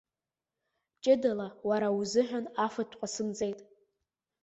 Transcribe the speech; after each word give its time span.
Ҷыдала 1.03 1.47
уара 1.67 1.87
узыҳәан 1.99 2.45
афатә 2.65 2.95
ҟасымҵеит. 2.99 3.59